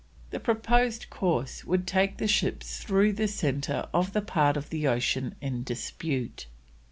The 0.31 0.39
proposed 0.39 1.11
course 1.11 1.63
would 1.63 1.85
take 1.85 2.17
the 2.17 2.27
ships 2.27 2.77
through 2.79 3.13
the 3.13 3.27
centre 3.27 3.87
of 3.93 4.13
the 4.13 4.21
part 4.23 4.57
of 4.57 4.71
the 4.71 4.87
ocean 4.87 5.35
in 5.41 5.61
dispute. 5.61 6.47